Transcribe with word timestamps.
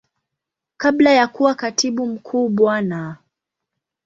Kabla 0.77 1.09
ya 1.11 1.27
kuwa 1.27 1.55
Katibu 1.55 2.05
Mkuu 2.07 2.49
Bwana. 2.49 3.17